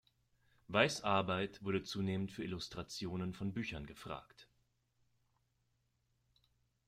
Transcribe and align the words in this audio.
Weisz 0.67 1.01
Arbeit 1.01 1.63
wurde 1.63 1.83
zunehmend 1.83 2.31
für 2.31 2.43
Illustrationen 2.43 3.35
von 3.35 3.53
Büchern 3.53 3.85
gefragt. 3.85 4.47